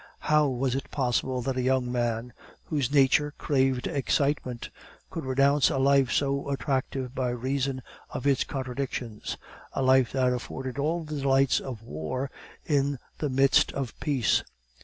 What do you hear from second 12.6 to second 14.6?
in the midst of peace?